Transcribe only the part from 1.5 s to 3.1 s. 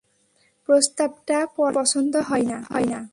পরাণের পছন্দ হয় না।